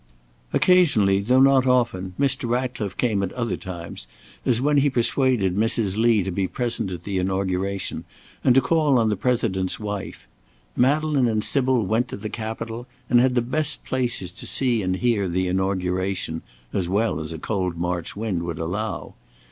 [0.51, 2.49] Occasionally, though not often, Mr.
[2.49, 4.07] Ratcliffe came at other times,
[4.47, 5.95] as when he persuaded Mrs.
[5.95, 8.05] Lee to be present at the Inauguration,
[8.43, 10.27] and to call on the President's wife.
[10.75, 14.95] Madeleine and Sybil went to the Capitol and had the best places to see and
[14.95, 16.41] hear the Inauguration,
[16.73, 19.13] as well as a cold March wind would allow.